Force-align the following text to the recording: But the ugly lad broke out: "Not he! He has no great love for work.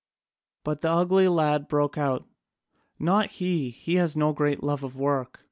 But 0.63 0.81
the 0.81 0.89
ugly 0.89 1.27
lad 1.27 1.67
broke 1.67 1.95
out: 1.95 2.27
"Not 2.97 3.33
he! 3.33 3.69
He 3.69 3.97
has 3.97 4.17
no 4.17 4.33
great 4.33 4.63
love 4.63 4.79
for 4.79 4.87
work. 4.87 5.39